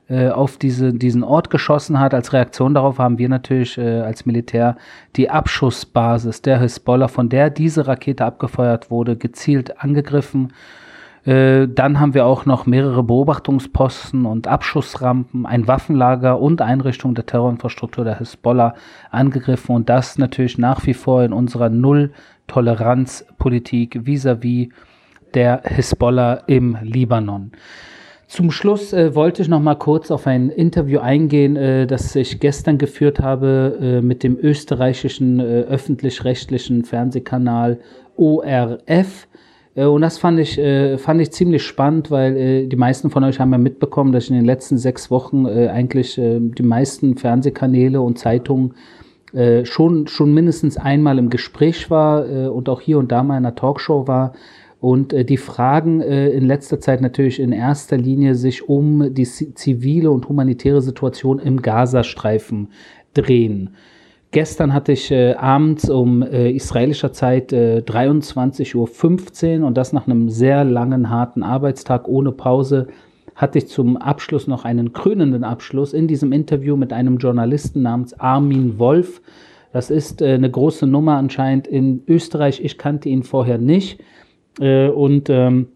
äh, 0.10 0.28
auf 0.28 0.58
diese, 0.58 0.94
diesen 0.94 1.24
Ort 1.24 1.50
geschossen 1.50 1.98
hat. 1.98 2.14
Als 2.14 2.34
Reaktion 2.34 2.74
darauf 2.74 3.00
haben 3.00 3.20
wir 3.20 3.30
natürlich 3.30 3.78
äh, 3.78 4.02
als 4.02 4.26
Militär 4.26 4.76
die 5.16 5.30
Abschussbasis 5.30 6.42
der 6.42 6.60
Hisbollah, 6.60 7.08
von 7.08 7.30
der 7.30 7.50
diese 7.50 7.88
Rakete 7.88 8.26
abgefeuert 8.26 8.92
wurde, 8.92 9.16
gezielt 9.16 9.82
angegriffen. 9.82 10.52
Äh, 11.30 11.68
dann 11.68 12.00
haben 12.00 12.16
wir 12.16 12.26
auch 12.26 12.48
noch 12.48 12.66
mehrere 12.66 13.04
Beobachtungsposten 13.04 14.26
und 14.26 14.48
Abschussrampen, 14.48 15.46
ein 15.46 15.68
Waffenlager 15.68 16.42
und 16.42 16.60
Einrichtung 16.60 17.14
der 17.14 17.28
Terrorinfrastruktur 17.28 18.04
der 18.04 18.18
Hisbollah 18.18 18.74
angegriffen 19.12 19.76
und 19.76 19.90
das 19.90 20.18
natürlich 20.18 20.58
nach 20.58 20.88
wie 20.88 20.96
vor 20.96 21.22
in 21.22 21.32
unserer 21.32 21.70
Null-Toleranz-Politik 21.70 24.08
vis-à-vis 24.08 24.70
der 25.36 25.62
Hisbollah 25.66 26.46
im 26.48 26.80
Libanon. 26.82 27.52
Zum 28.26 28.50
Schluss 28.50 28.92
äh, 28.92 29.14
wollte 29.14 29.44
ich 29.44 29.50
noch 29.50 29.62
mal 29.62 29.76
kurz 29.76 30.10
auf 30.10 30.26
ein 30.26 30.50
Interview 30.50 31.00
eingehen, 31.00 31.56
äh, 31.56 31.86
das 31.86 32.16
ich 32.16 32.40
gestern 32.40 32.80
geführt 32.80 33.20
habe 33.20 33.78
äh, 33.80 34.02
mit 34.02 34.24
dem 34.24 34.36
österreichischen 34.36 35.40
äh, 35.40 35.62
öffentlich-rechtlichen 35.62 36.86
Fernsehkanal 36.86 37.78
ORF. 38.18 39.28
Äh, 39.76 39.86
und 39.86 40.02
das 40.02 40.18
fand 40.18 40.40
ich, 40.40 40.58
äh, 40.58 40.98
fand 40.98 41.22
ich 41.22 41.32
ziemlich 41.32 41.64
spannend, 41.64 42.12
weil 42.12 42.68
die 42.68 42.76
meisten 42.76 43.10
von 43.10 43.24
euch 43.24 43.40
haben 43.40 43.52
ja 43.52 43.58
mitbekommen, 43.58 44.12
dass 44.12 44.26
ich 44.26 44.32
in 44.32 44.38
den 44.38 44.46
letzten 44.46 44.78
sechs 44.78 45.10
Wochen 45.12 45.46
eigentlich 45.46 46.16
die 46.16 46.64
meisten 46.64 47.18
Fernsehkanäle 47.18 48.02
und 48.02 48.18
Zeitungen 48.18 48.74
schon, 49.64 50.08
schon 50.08 50.34
mindestens 50.34 50.78
einmal 50.78 51.20
im 51.20 51.30
Gespräch 51.30 51.92
war 51.92 52.52
und 52.52 52.68
auch 52.68 52.82
hier 52.82 52.98
und 52.98 53.12
da 53.12 53.22
mal 53.22 53.38
in 53.38 53.46
einer 53.46 53.56
Talkshow 53.56 54.08
war. 54.08 54.34
Und 54.80 55.12
äh, 55.12 55.26
die 55.26 55.38
Fragen 55.38 56.02
äh, 56.02 56.30
in 56.30 56.46
letzter 56.46 56.80
Zeit 56.80 57.02
natürlich 57.02 57.40
in 57.40 57.52
erster 57.52 57.98
Linie 57.98 58.36
sich 58.36 58.68
um 58.68 59.14
die 59.14 59.26
zivile 59.26 60.10
und 60.10 60.30
humanitäre 60.30 60.82
Situation 60.82 61.40
im 61.40 61.62
Gazastreifen 61.62 62.70
drehen. 63.14 63.72
Gestern 64.32 64.74
hatte 64.74 64.92
ich 64.92 65.10
äh, 65.10 65.34
abends 65.34 65.90
um 65.90 66.22
äh, 66.22 66.52
israelischer 66.52 67.12
Zeit 67.12 67.52
äh, 67.52 67.82
23.15 67.84 69.60
Uhr 69.62 69.68
und 69.68 69.76
das 69.76 69.92
nach 69.92 70.06
einem 70.06 70.30
sehr 70.30 70.64
langen, 70.64 71.10
harten 71.10 71.42
Arbeitstag 71.42 72.08
ohne 72.08 72.32
Pause 72.32 72.88
hatte 73.34 73.58
ich 73.58 73.68
zum 73.68 73.98
Abschluss 73.98 74.48
noch 74.48 74.66
einen 74.66 74.94
krönenden 74.94 75.44
Abschluss 75.44 75.94
in 75.94 76.08
diesem 76.08 76.32
Interview 76.32 76.76
mit 76.76 76.92
einem 76.92 77.18
Journalisten 77.18 77.82
namens 77.82 78.14
Armin 78.20 78.78
Wolf. 78.78 79.22
Das 79.72 79.90
ist 79.90 80.22
äh, 80.22 80.34
eine 80.34 80.52
große 80.52 80.86
Nummer 80.86 81.18
anscheinend 81.18 81.66
in 81.66 82.04
Österreich. 82.08 82.64
Ich 82.64 82.78
kannte 82.78 83.10
ihn 83.10 83.24
vorher 83.24 83.58
nicht. 83.58 84.00
Äh, 84.60 84.90
und 84.90 85.30
ähm, 85.30 85.70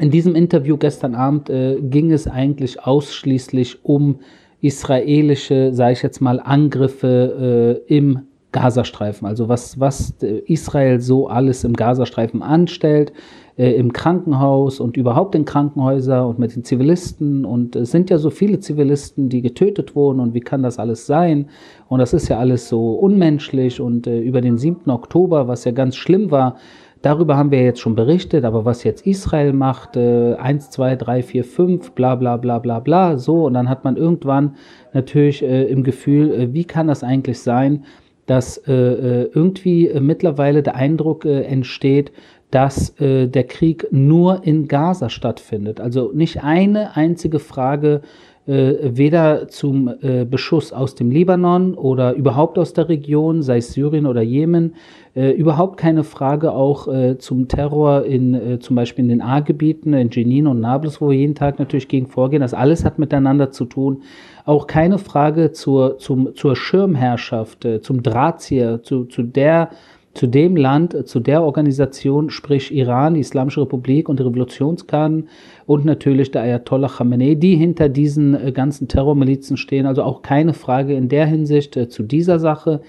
in 0.00 0.10
diesem 0.10 0.34
Interview 0.34 0.76
gestern 0.78 1.14
Abend 1.14 1.50
äh, 1.50 1.78
ging 1.82 2.10
es 2.12 2.26
eigentlich 2.26 2.84
ausschließlich 2.84 3.84
um 3.84 4.20
israelische, 4.62 5.74
sage 5.74 5.92
ich 5.92 6.02
jetzt 6.02 6.20
mal, 6.20 6.40
Angriffe 6.40 7.82
äh, 7.88 7.94
im 7.94 8.20
Gazastreifen. 8.52 9.26
Also 9.26 9.48
was, 9.48 9.80
was 9.80 10.14
Israel 10.46 11.00
so 11.00 11.28
alles 11.28 11.64
im 11.64 11.72
Gazastreifen 11.72 12.42
anstellt, 12.42 13.12
äh, 13.56 13.72
im 13.72 13.92
Krankenhaus 13.92 14.80
und 14.80 14.96
überhaupt 14.96 15.34
in 15.34 15.44
Krankenhäusern 15.44 16.26
und 16.26 16.38
mit 16.38 16.54
den 16.54 16.64
Zivilisten. 16.64 17.44
Und 17.44 17.76
es 17.76 17.90
sind 17.90 18.08
ja 18.10 18.18
so 18.18 18.30
viele 18.30 18.60
Zivilisten, 18.60 19.28
die 19.28 19.42
getötet 19.42 19.96
wurden. 19.96 20.20
Und 20.20 20.34
wie 20.34 20.40
kann 20.40 20.62
das 20.62 20.78
alles 20.78 21.06
sein? 21.06 21.48
Und 21.88 21.98
das 21.98 22.12
ist 22.12 22.28
ja 22.28 22.38
alles 22.38 22.68
so 22.68 22.92
unmenschlich. 22.92 23.80
Und 23.80 24.06
äh, 24.06 24.20
über 24.20 24.40
den 24.40 24.58
7. 24.58 24.90
Oktober, 24.90 25.48
was 25.48 25.64
ja 25.64 25.72
ganz 25.72 25.96
schlimm 25.96 26.30
war, 26.30 26.56
Darüber 27.02 27.36
haben 27.36 27.50
wir 27.50 27.62
jetzt 27.62 27.80
schon 27.80 27.96
berichtet, 27.96 28.44
aber 28.44 28.64
was 28.64 28.84
jetzt 28.84 29.04
Israel 29.06 29.52
macht, 29.52 29.96
äh, 29.96 30.34
1, 30.34 30.70
2, 30.70 30.96
3, 30.96 31.22
4, 31.22 31.44
5, 31.44 31.90
bla 31.92 32.14
bla 32.14 32.36
bla 32.36 32.60
bla 32.60 32.78
bla, 32.78 33.18
so, 33.18 33.46
und 33.46 33.54
dann 33.54 33.68
hat 33.68 33.82
man 33.82 33.96
irgendwann 33.96 34.54
natürlich 34.92 35.42
äh, 35.42 35.64
im 35.64 35.82
Gefühl, 35.82 36.32
äh, 36.32 36.54
wie 36.54 36.64
kann 36.64 36.86
das 36.86 37.02
eigentlich 37.02 37.40
sein, 37.40 37.84
dass 38.26 38.56
äh, 38.68 38.72
äh 38.72 39.30
irgendwie 39.34 39.88
äh, 39.88 40.00
mittlerweile 40.00 40.62
der 40.62 40.76
Eindruck 40.76 41.24
äh, 41.24 41.42
entsteht, 41.42 42.12
dass 42.52 42.94
der 42.98 43.44
Krieg 43.44 43.86
nur 43.92 44.44
in 44.44 44.68
Gaza 44.68 45.08
stattfindet. 45.08 45.80
Also 45.80 46.12
nicht 46.12 46.44
eine 46.44 46.98
einzige 46.98 47.38
Frage 47.38 48.02
äh, 48.46 48.74
weder 48.82 49.48
zum 49.48 49.88
äh, 50.02 50.24
Beschuss 50.24 50.72
aus 50.72 50.94
dem 50.94 51.10
Libanon 51.10 51.74
oder 51.74 52.14
überhaupt 52.14 52.58
aus 52.58 52.72
der 52.72 52.88
Region, 52.88 53.42
sei 53.42 53.58
es 53.58 53.72
Syrien 53.72 54.06
oder 54.06 54.22
Jemen, 54.22 54.74
äh, 55.14 55.30
überhaupt 55.30 55.76
keine 55.76 56.04
Frage 56.04 56.52
auch 56.52 56.88
äh, 56.88 57.18
zum 57.18 57.46
Terror 57.46 58.04
in 58.04 58.34
äh, 58.34 58.58
zum 58.58 58.76
Beispiel 58.76 59.04
in 59.04 59.10
den 59.10 59.22
A-Gebieten, 59.22 59.92
in 59.92 60.10
Jenin 60.10 60.46
und 60.46 60.60
Nablus, 60.60 61.00
wo 61.00 61.10
wir 61.10 61.18
jeden 61.18 61.34
Tag 61.34 61.58
natürlich 61.58 61.86
gegen 61.86 62.06
vorgehen. 62.06 62.40
Das 62.40 62.54
alles 62.54 62.84
hat 62.84 62.98
miteinander 62.98 63.50
zu 63.50 63.64
tun. 63.64 64.02
Auch 64.44 64.66
keine 64.66 64.98
Frage 64.98 65.52
zur, 65.52 65.98
zum, 65.98 66.34
zur 66.34 66.56
Schirmherrschaft, 66.56 67.64
äh, 67.64 67.80
zum 67.80 68.02
Drahtzieher, 68.02 68.82
zu, 68.82 69.04
zu 69.04 69.22
der 69.22 69.70
zu 70.14 70.26
dem 70.26 70.56
Land, 70.56 70.94
äh, 70.94 71.04
zu 71.04 71.20
der 71.20 71.42
Organisation, 71.42 72.30
sprich 72.30 72.74
Iran, 72.74 73.14
die 73.14 73.20
Islamische 73.20 73.62
Republik 73.62 74.08
und 74.08 74.20
Revolutionsgarden 74.20 75.28
und 75.66 75.84
natürlich 75.84 76.30
der 76.30 76.42
Ayatollah 76.42 76.88
Khamenei, 76.88 77.34
die 77.34 77.56
hinter 77.56 77.88
diesen 77.88 78.34
äh, 78.34 78.52
ganzen 78.52 78.88
Terrormilizen 78.88 79.56
stehen. 79.56 79.86
Also 79.86 80.02
auch 80.02 80.22
keine 80.22 80.54
Frage 80.54 80.94
in 80.94 81.08
der 81.08 81.26
Hinsicht 81.26 81.76
äh, 81.76 81.88
zu 81.88 82.02
dieser 82.02 82.38
Sache. 82.38 82.82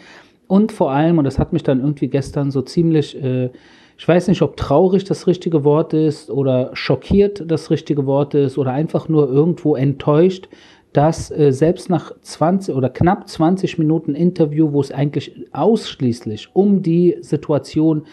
Und 0.47 0.71
vor 0.71 0.91
allem, 0.91 1.17
und 1.17 1.23
das 1.23 1.39
hat 1.39 1.53
mich 1.53 1.63
dann 1.63 1.79
irgendwie 1.79 2.09
gestern 2.09 2.51
so 2.51 2.61
ziemlich, 2.61 3.21
äh, 3.21 3.49
ich 3.97 4.07
weiß 4.07 4.27
nicht, 4.27 4.41
ob 4.41 4.57
traurig 4.57 5.05
das 5.05 5.27
richtige 5.27 5.63
Wort 5.63 5.93
ist 5.93 6.29
oder 6.29 6.71
schockiert 6.73 7.43
das 7.47 7.69
richtige 7.69 8.05
Wort 8.05 8.33
ist 8.33 8.57
oder 8.57 8.71
einfach 8.71 9.07
nur 9.07 9.29
irgendwo 9.29 9.75
enttäuscht, 9.75 10.49
dass 10.93 11.31
äh, 11.31 11.51
selbst 11.51 11.89
nach 11.89 12.13
20 12.21 12.75
oder 12.75 12.89
knapp 12.89 13.27
20 13.27 13.79
Minuten 13.79 14.15
Interview, 14.15 14.71
wo 14.71 14.79
es 14.79 14.91
eigentlich 14.91 15.35
ausschließlich 15.51 16.49
um 16.53 16.83
die 16.83 17.17
Situation 17.21 18.03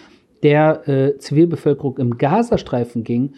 der 0.42 0.88
äh, 0.88 1.18
Zivilbevölkerung 1.18 1.99
im 1.99 2.16
Gazastreifen 2.18 3.04
ging, 3.04 3.34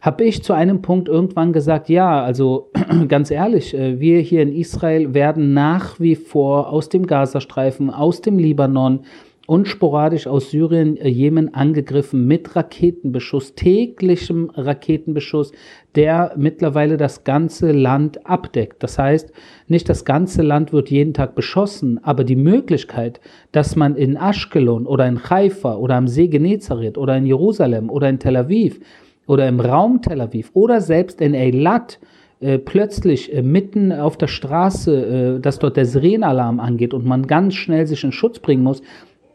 habe 0.00 0.24
ich 0.24 0.42
zu 0.42 0.52
einem 0.52 0.82
Punkt 0.82 1.08
irgendwann 1.08 1.52
gesagt, 1.52 1.88
ja, 1.88 2.22
also 2.22 2.70
ganz 3.08 3.30
ehrlich, 3.30 3.74
äh, 3.74 3.98
wir 3.98 4.20
hier 4.20 4.42
in 4.42 4.54
Israel 4.54 5.14
werden 5.14 5.54
nach 5.54 5.98
wie 5.98 6.14
vor 6.14 6.70
aus 6.70 6.88
dem 6.88 7.06
Gazastreifen, 7.06 7.90
aus 7.90 8.20
dem 8.20 8.38
Libanon, 8.38 9.00
und 9.46 9.68
sporadisch 9.68 10.26
aus 10.26 10.50
Syrien, 10.50 10.96
äh, 10.96 11.08
Jemen 11.08 11.54
angegriffen 11.54 12.26
mit 12.26 12.56
Raketenbeschuss, 12.56 13.54
täglichem 13.54 14.50
Raketenbeschuss, 14.54 15.52
der 15.94 16.32
mittlerweile 16.36 16.96
das 16.96 17.24
ganze 17.24 17.72
Land 17.72 18.26
abdeckt. 18.26 18.82
Das 18.82 18.98
heißt, 18.98 19.32
nicht 19.68 19.88
das 19.88 20.04
ganze 20.04 20.42
Land 20.42 20.72
wird 20.72 20.90
jeden 20.90 21.14
Tag 21.14 21.34
beschossen, 21.34 22.02
aber 22.02 22.24
die 22.24 22.36
Möglichkeit, 22.36 23.20
dass 23.52 23.76
man 23.76 23.96
in 23.96 24.16
Ashkelon 24.16 24.86
oder 24.86 25.06
in 25.06 25.28
Haifa 25.28 25.76
oder 25.76 25.96
am 25.96 26.08
See 26.08 26.28
Genezareth 26.28 26.96
oder 26.96 27.16
in 27.16 27.26
Jerusalem 27.26 27.90
oder 27.90 28.08
in 28.08 28.18
Tel 28.18 28.36
Aviv 28.36 28.80
oder 29.26 29.46
im 29.46 29.60
Raum 29.60 30.00
Tel 30.00 30.20
Aviv 30.20 30.50
oder 30.54 30.80
selbst 30.80 31.20
in 31.20 31.34
Eilat 31.34 31.98
äh, 32.40 32.58
plötzlich 32.58 33.32
äh, 33.32 33.42
mitten 33.42 33.92
auf 33.92 34.16
der 34.16 34.26
Straße, 34.26 35.38
dass 35.40 35.58
dort 35.58 35.76
der 35.76 35.86
Sirenenalarm 35.86 36.60
angeht 36.60 36.94
und 36.94 37.04
man 37.04 37.26
ganz 37.26 37.54
schnell 37.54 37.86
sich 37.86 38.04
in 38.04 38.12
Schutz 38.12 38.38
bringen 38.38 38.62
muss, 38.62 38.82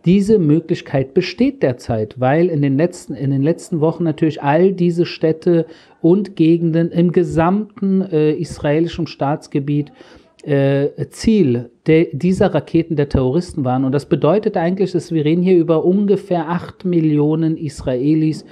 diese 0.05 0.39
Möglichkeit 0.39 1.13
besteht 1.13 1.61
derzeit, 1.61 2.19
weil 2.19 2.47
in 2.47 2.61
den 2.61 2.77
letzten, 2.77 3.15
in 3.15 3.31
den 3.31 3.41
letzten 3.41 3.81
Wochen 3.81 4.03
natürlich 4.03 4.41
all 4.41 4.71
diese 4.71 5.05
Städte 5.05 5.65
und 6.01 6.35
Gegenden 6.35 6.91
im 6.91 7.11
gesamten 7.11 8.01
äh, 8.01 8.31
israelischen 8.33 9.07
Staatsgebiet 9.07 9.91
äh, 10.43 10.89
Ziel 11.09 11.69
de, 11.85 12.09
dieser 12.13 12.53
Raketen 12.53 12.95
der 12.95 13.09
Terroristen 13.09 13.65
waren. 13.65 13.83
Und 13.83 13.91
das 13.91 14.05
bedeutet 14.05 14.55
eigentlich, 14.55 14.93
dass 14.93 15.11
wir 15.11 15.25
reden 15.25 15.43
hier 15.43 15.57
über 15.57 15.83
ungefähr 15.83 16.49
acht 16.49 16.85
Millionen 16.85 17.57
Israelis, 17.57 18.45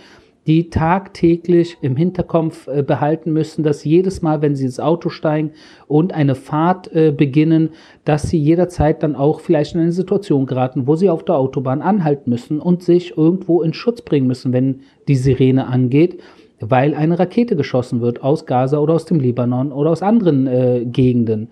die 0.47 0.69
tagtäglich 0.69 1.77
im 1.81 1.97
Hinterkopf 1.97 2.67
äh, 2.67 2.81
behalten 2.81 3.33
müssen, 3.33 3.63
dass 3.63 3.83
jedes 3.83 4.21
Mal, 4.21 4.41
wenn 4.41 4.55
sie 4.55 4.65
ins 4.65 4.79
Auto 4.79 5.09
steigen 5.09 5.51
und 5.87 6.13
eine 6.13 6.35
Fahrt 6.35 6.89
äh, 6.95 7.11
beginnen, 7.11 7.69
dass 8.05 8.29
sie 8.29 8.39
jederzeit 8.39 9.03
dann 9.03 9.15
auch 9.15 9.41
vielleicht 9.41 9.75
in 9.75 9.81
eine 9.81 9.91
Situation 9.91 10.45
geraten, 10.45 10.87
wo 10.87 10.95
sie 10.95 11.09
auf 11.09 11.25
der 11.25 11.35
Autobahn 11.35 11.81
anhalten 11.81 12.29
müssen 12.29 12.61
und 12.61 12.81
sich 12.81 13.17
irgendwo 13.17 13.61
in 13.61 13.73
Schutz 13.73 14.01
bringen 14.01 14.27
müssen, 14.27 14.53
wenn 14.53 14.79
die 15.09 15.17
Sirene 15.17 15.67
angeht, 15.67 16.21
weil 16.61 16.95
eine 16.95 17.19
Rakete 17.19 17.57
geschossen 17.57 17.99
wird 17.99 18.23
aus 18.23 18.45
Gaza 18.45 18.79
oder 18.79 18.93
aus 18.93 19.05
dem 19.05 19.19
Libanon 19.19 19.73
oder 19.73 19.91
aus 19.91 20.01
anderen 20.01 20.47
äh, 20.47 20.85
Gegenden. 20.85 21.49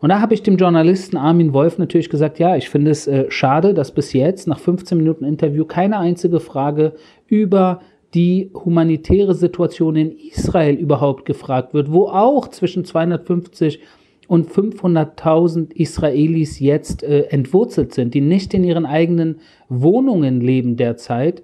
Und 0.00 0.10
da 0.10 0.20
habe 0.20 0.34
ich 0.34 0.42
dem 0.42 0.58
Journalisten 0.58 1.16
Armin 1.16 1.54
Wolf 1.54 1.78
natürlich 1.78 2.10
gesagt, 2.10 2.38
ja, 2.38 2.56
ich 2.56 2.68
finde 2.68 2.90
es 2.90 3.06
äh, 3.06 3.24
schade, 3.30 3.72
dass 3.72 3.90
bis 3.90 4.12
jetzt 4.12 4.46
nach 4.46 4.58
15 4.58 4.98
Minuten 4.98 5.24
Interview 5.24 5.64
keine 5.64 5.98
einzige 5.98 6.40
Frage 6.40 6.92
über 7.26 7.80
die 8.14 8.50
humanitäre 8.54 9.34
Situation 9.34 9.96
in 9.96 10.12
Israel 10.12 10.74
überhaupt 10.74 11.24
gefragt 11.24 11.74
wird, 11.74 11.92
wo 11.92 12.06
auch 12.06 12.48
zwischen 12.48 12.84
250 12.84 13.80
und 14.28 14.48
500.000 14.48 15.72
Israelis 15.72 16.58
jetzt 16.60 17.02
äh, 17.02 17.22
entwurzelt 17.24 17.92
sind, 17.92 18.14
die 18.14 18.20
nicht 18.20 18.54
in 18.54 18.64
ihren 18.64 18.86
eigenen 18.86 19.40
Wohnungen 19.68 20.40
leben 20.40 20.76
derzeit, 20.76 21.42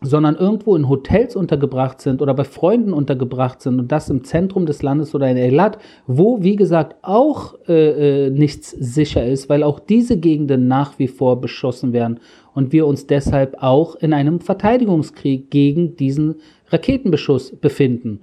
sondern 0.00 0.36
irgendwo 0.36 0.76
in 0.76 0.88
Hotels 0.88 1.34
untergebracht 1.34 2.00
sind 2.00 2.20
oder 2.20 2.34
bei 2.34 2.44
Freunden 2.44 2.92
untergebracht 2.92 3.60
sind 3.62 3.78
und 3.78 3.92
das 3.92 4.10
im 4.10 4.24
Zentrum 4.24 4.66
des 4.66 4.82
Landes 4.82 5.14
oder 5.14 5.30
in 5.30 5.36
Eilat, 5.36 5.78
wo, 6.06 6.42
wie 6.42 6.56
gesagt, 6.56 6.96
auch 7.02 7.54
äh, 7.68 8.26
äh, 8.26 8.30
nichts 8.30 8.70
sicher 8.70 9.26
ist, 9.26 9.48
weil 9.48 9.62
auch 9.62 9.80
diese 9.80 10.18
Gegenden 10.18 10.68
nach 10.68 10.98
wie 10.98 11.08
vor 11.08 11.40
beschossen 11.40 11.92
werden 11.92 12.20
und 12.54 12.72
wir 12.72 12.86
uns 12.86 13.06
deshalb 13.06 13.56
auch 13.60 13.96
in 13.96 14.12
einem 14.12 14.40
Verteidigungskrieg 14.40 15.50
gegen 15.50 15.96
diesen 15.96 16.36
Raketenbeschuss 16.68 17.56
befinden. 17.56 18.20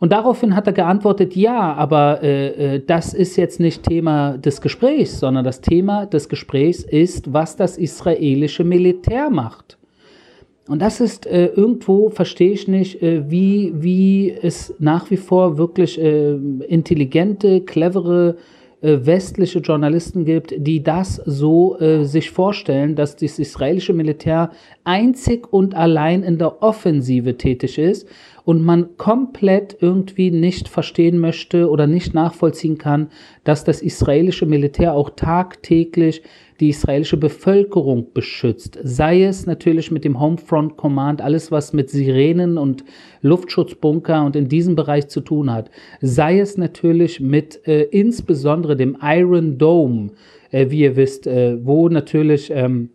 Und 0.00 0.12
daraufhin 0.12 0.56
hat 0.56 0.66
er 0.66 0.72
geantwortet, 0.72 1.36
ja, 1.36 1.74
aber 1.74 2.22
äh, 2.22 2.76
äh, 2.76 2.82
das 2.84 3.12
ist 3.12 3.36
jetzt 3.36 3.60
nicht 3.60 3.82
Thema 3.82 4.38
des 4.38 4.62
Gesprächs, 4.62 5.20
sondern 5.20 5.44
das 5.44 5.60
Thema 5.60 6.06
des 6.06 6.30
Gesprächs 6.30 6.82
ist, 6.82 7.34
was 7.34 7.56
das 7.56 7.76
israelische 7.76 8.64
Militär 8.64 9.28
macht. 9.28 9.76
Und 10.68 10.80
das 10.80 11.00
ist 11.00 11.26
äh, 11.26 11.46
irgendwo, 11.48 12.08
verstehe 12.08 12.52
ich 12.52 12.66
nicht, 12.66 13.02
äh, 13.02 13.30
wie, 13.30 13.72
wie 13.74 14.30
es 14.30 14.74
nach 14.78 15.10
wie 15.10 15.18
vor 15.18 15.58
wirklich 15.58 16.00
äh, 16.00 16.32
intelligente, 16.68 17.60
clevere 17.60 18.36
westliche 18.82 19.58
Journalisten 19.58 20.24
gibt, 20.24 20.54
die 20.56 20.82
das 20.82 21.16
so 21.16 21.78
äh, 21.78 22.04
sich 22.04 22.30
vorstellen, 22.30 22.96
dass 22.96 23.16
das 23.16 23.38
israelische 23.38 23.92
Militär 23.92 24.50
einzig 24.84 25.52
und 25.52 25.74
allein 25.74 26.22
in 26.22 26.38
der 26.38 26.62
Offensive 26.62 27.36
tätig 27.36 27.78
ist 27.78 28.08
und 28.50 28.64
man 28.64 28.96
komplett 28.96 29.76
irgendwie 29.78 30.32
nicht 30.32 30.68
verstehen 30.68 31.20
möchte 31.20 31.70
oder 31.70 31.86
nicht 31.86 32.14
nachvollziehen 32.14 32.78
kann, 32.78 33.10
dass 33.44 33.62
das 33.62 33.80
israelische 33.80 34.44
Militär 34.44 34.92
auch 34.94 35.10
tagtäglich 35.10 36.24
die 36.58 36.70
israelische 36.70 37.16
Bevölkerung 37.16 38.08
beschützt. 38.12 38.76
Sei 38.82 39.22
es 39.22 39.46
natürlich 39.46 39.92
mit 39.92 40.02
dem 40.02 40.18
Homefront 40.18 40.76
Command, 40.76 41.22
alles 41.22 41.52
was 41.52 41.72
mit 41.72 41.90
Sirenen 41.90 42.58
und 42.58 42.82
Luftschutzbunker 43.22 44.24
und 44.24 44.34
in 44.34 44.48
diesem 44.48 44.74
Bereich 44.74 45.06
zu 45.06 45.20
tun 45.20 45.52
hat. 45.52 45.70
Sei 46.00 46.40
es 46.40 46.58
natürlich 46.58 47.20
mit 47.20 47.64
äh, 47.68 47.82
insbesondere 47.82 48.74
dem 48.74 48.98
Iron 49.00 49.58
Dome, 49.58 50.10
äh, 50.50 50.70
wie 50.70 50.80
ihr 50.80 50.96
wisst, 50.96 51.28
äh, 51.28 51.64
wo 51.64 51.88
natürlich 51.88 52.50
ähm, 52.52 52.90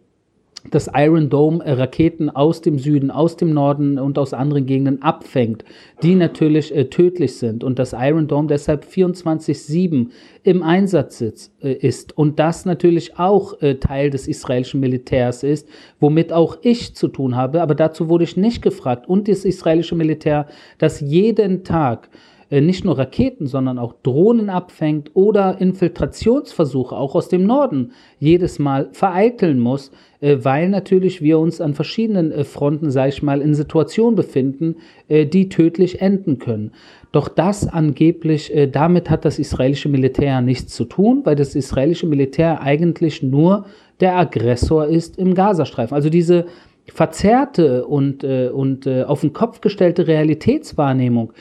das 0.71 0.89
Iron 0.93 1.29
Dome 1.29 1.63
Raketen 1.65 2.29
aus 2.29 2.61
dem 2.61 2.79
Süden, 2.79 3.11
aus 3.11 3.37
dem 3.37 3.53
Norden 3.53 3.99
und 3.99 4.17
aus 4.17 4.33
anderen 4.33 4.65
Gegenden 4.65 5.01
abfängt, 5.01 5.63
die 6.03 6.15
natürlich 6.15 6.75
äh, 6.75 6.85
tödlich 6.89 7.37
sind 7.37 7.63
und 7.63 7.79
das 7.79 7.93
Iron 7.93 8.27
Dome 8.27 8.47
deshalb 8.47 8.85
24/7 8.85 10.09
im 10.43 10.63
Einsatz 10.63 11.17
sitzt, 11.17 11.53
äh, 11.63 11.73
ist 11.73 12.17
und 12.17 12.39
das 12.39 12.65
natürlich 12.65 13.17
auch 13.17 13.61
äh, 13.61 13.75
Teil 13.75 14.09
des 14.09 14.27
israelischen 14.27 14.79
Militärs 14.79 15.43
ist, 15.43 15.67
womit 15.99 16.33
auch 16.33 16.57
ich 16.61 16.95
zu 16.95 17.07
tun 17.07 17.35
habe, 17.35 17.61
aber 17.61 17.75
dazu 17.75 18.09
wurde 18.09 18.23
ich 18.23 18.37
nicht 18.37 18.61
gefragt. 18.61 19.07
Und 19.07 19.27
das 19.27 19.45
israelische 19.45 19.95
Militär, 19.95 20.47
das 20.77 20.99
jeden 20.99 21.63
Tag 21.63 22.09
nicht 22.49 22.85
nur 22.85 22.97
Raketen, 22.97 23.47
sondern 23.47 23.79
auch 23.79 23.93
Drohnen 24.03 24.49
abfängt 24.49 25.11
oder 25.15 25.59
Infiltrationsversuche 25.59 26.95
auch 26.95 27.15
aus 27.15 27.27
dem 27.27 27.43
Norden 27.43 27.91
jedes 28.19 28.59
Mal 28.59 28.89
vereiteln 28.91 29.59
muss, 29.59 29.91
äh, 30.21 30.37
weil 30.41 30.69
natürlich 30.69 31.21
wir 31.21 31.39
uns 31.39 31.59
an 31.59 31.73
verschiedenen 31.73 32.31
äh, 32.31 32.43
Fronten, 32.43 32.91
sage 32.91 33.09
ich 33.09 33.23
mal, 33.23 33.41
in 33.41 33.53
Situationen 33.53 34.15
befinden, 34.15 34.75
die 35.07 35.49
tödlich 35.49 36.01
enden 36.01 36.39
können. 36.39 36.71
Doch 37.11 37.27
das 37.27 37.67
angeblich, 37.67 38.51
damit 38.71 39.09
hat 39.09 39.23
das 39.23 39.39
israelische 39.39 39.87
Militär 39.87 40.41
nichts 40.41 40.73
zu 40.73 40.83
tun, 40.85 41.21
weil 41.23 41.35
das 41.35 41.55
israelische 41.55 42.07
Militär 42.07 42.61
eigentlich 42.61 43.21
nur 43.21 43.65
der 43.99 44.17
Aggressor 44.17 44.87
ist 44.87 45.17
im 45.17 45.35
Gazastreifen. 45.35 45.95
Also 45.95 46.09
diese 46.09 46.45
verzerrte 46.87 47.85
und, 47.85 48.23
und 48.23 48.87
auf 48.87 49.21
den 49.21 49.31
Kopf 49.31 49.61
gestellte 49.61 50.07
Realitätswahrnehmung, 50.07 51.31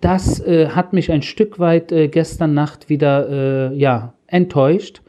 das 0.00 0.40
äh, 0.40 0.68
hat 0.68 0.92
mich 0.92 1.10
ein 1.10 1.22
Stück 1.22 1.58
weit 1.58 1.92
äh, 1.92 2.08
gestern 2.08 2.54
Nacht 2.54 2.88
wieder 2.88 3.72
äh, 3.72 3.76
ja, 3.76 4.14
enttäuscht. 4.26 5.02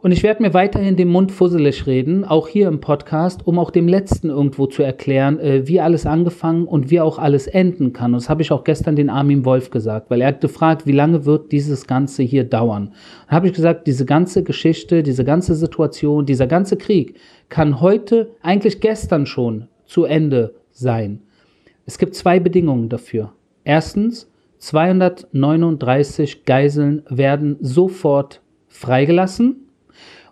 Und 0.00 0.12
ich 0.12 0.22
werde 0.22 0.44
mir 0.44 0.54
weiterhin 0.54 0.94
den 0.94 1.08
Mund 1.08 1.32
fusselig 1.32 1.88
reden, 1.88 2.24
auch 2.24 2.46
hier 2.46 2.68
im 2.68 2.78
Podcast, 2.78 3.44
um 3.44 3.58
auch 3.58 3.72
dem 3.72 3.88
Letzten 3.88 4.28
irgendwo 4.28 4.66
zu 4.66 4.84
erklären, 4.84 5.40
äh, 5.40 5.66
wie 5.66 5.80
alles 5.80 6.06
angefangen 6.06 6.66
und 6.68 6.92
wie 6.92 7.00
auch 7.00 7.18
alles 7.18 7.48
enden 7.48 7.92
kann. 7.92 8.14
Und 8.14 8.22
das 8.22 8.30
habe 8.30 8.42
ich 8.42 8.52
auch 8.52 8.62
gestern 8.62 8.94
den 8.94 9.10
Armin 9.10 9.44
Wolf 9.44 9.70
gesagt, 9.70 10.08
weil 10.08 10.20
er 10.20 10.28
hat 10.28 10.40
gefragt, 10.40 10.86
wie 10.86 10.92
lange 10.92 11.24
wird 11.24 11.50
dieses 11.50 11.88
Ganze 11.88 12.22
hier 12.22 12.44
dauern. 12.44 12.92
Dann 13.26 13.36
habe 13.36 13.48
ich 13.48 13.54
gesagt, 13.54 13.88
diese 13.88 14.06
ganze 14.06 14.44
Geschichte, 14.44 15.02
diese 15.02 15.24
ganze 15.24 15.56
Situation, 15.56 16.26
dieser 16.26 16.46
ganze 16.46 16.76
Krieg 16.76 17.16
kann 17.48 17.80
heute, 17.80 18.30
eigentlich 18.40 18.80
gestern 18.80 19.26
schon 19.26 19.66
zu 19.84 20.04
Ende 20.04 20.54
sein. 20.70 21.22
Es 21.86 21.98
gibt 21.98 22.14
zwei 22.14 22.38
Bedingungen 22.38 22.88
dafür. 22.88 23.32
Erstens, 23.68 24.30
239 24.60 26.46
Geiseln 26.46 27.02
werden 27.10 27.58
sofort 27.60 28.40
freigelassen. 28.66 29.68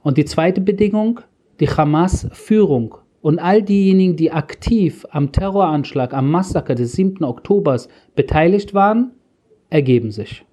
Und 0.03 0.17
die 0.17 0.25
zweite 0.25 0.63
Bedingung, 0.63 1.21
die 1.61 1.69
Hamas-Führung 1.69 2.95
und 3.21 3.39
all 3.39 3.63
diejenigen, 3.63 4.17
die 4.17 4.33
aktiv 4.33 5.05
am 5.11 5.33
Terroranschlag, 5.33 6.15
am 6.15 6.31
Massaker 6.31 6.75
des 6.75 6.93
7. 6.93 7.25
Oktobers 7.25 7.91
beteiligt 8.15 8.73
waren, 8.73 9.11
ergeben 9.69 10.13
sich. 10.13 10.47